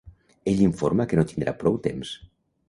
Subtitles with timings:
[0.51, 2.17] Ell informa que no tindrà prou temps.